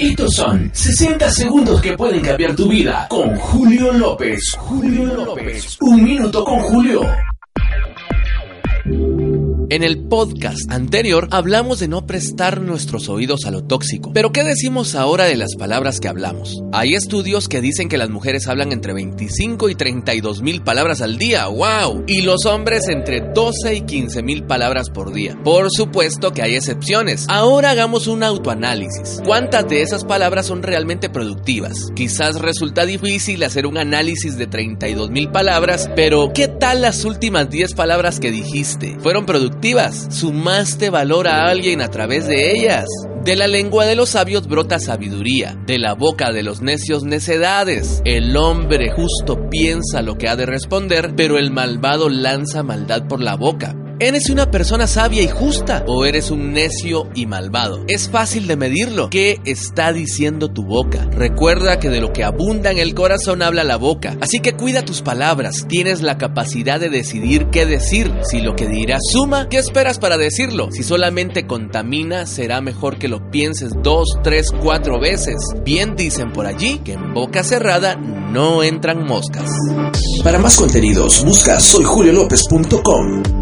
[0.00, 4.40] Estos son 60 segundos que pueden cambiar tu vida con Julio López.
[4.56, 5.76] Julio López.
[5.78, 7.02] Un minuto con Julio.
[9.72, 14.10] En el podcast anterior hablamos de no prestar nuestros oídos a lo tóxico.
[14.12, 16.60] Pero ¿qué decimos ahora de las palabras que hablamos?
[16.72, 21.18] Hay estudios que dicen que las mujeres hablan entre 25 y 32 mil palabras al
[21.18, 21.46] día.
[21.46, 22.02] ¡Wow!
[22.08, 25.38] Y los hombres entre 12 y 15 mil palabras por día.
[25.44, 27.26] Por supuesto que hay excepciones.
[27.28, 29.22] Ahora hagamos un autoanálisis.
[29.24, 31.92] ¿Cuántas de esas palabras son realmente productivas?
[31.94, 37.48] Quizás resulta difícil hacer un análisis de 32 mil palabras, pero ¿qué tal las últimas
[37.48, 38.96] 10 palabras que dijiste?
[38.98, 39.59] ¿Fueron productivas?
[40.10, 42.86] Sumaste valor a alguien a través de ellas.
[43.24, 48.00] De la lengua de los sabios brota sabiduría, de la boca de los necios necedades.
[48.06, 53.20] El hombre justo piensa lo que ha de responder, pero el malvado lanza maldad por
[53.20, 53.76] la boca.
[54.02, 57.84] ¿Eres una persona sabia y justa o eres un necio y malvado?
[57.86, 59.10] Es fácil de medirlo.
[59.10, 61.06] ¿Qué está diciendo tu boca?
[61.12, 64.16] Recuerda que de lo que abunda en el corazón habla la boca.
[64.22, 65.66] Así que cuida tus palabras.
[65.68, 68.10] Tienes la capacidad de decidir qué decir.
[68.22, 70.72] Si lo que dirás suma, ¿qué esperas para decirlo?
[70.72, 75.36] Si solamente contamina, será mejor que lo pienses dos, tres, cuatro veces.
[75.62, 79.50] Bien dicen por allí que en boca cerrada no entran moscas.
[80.24, 83.39] Para más contenidos, busca soyjuliolopez.com.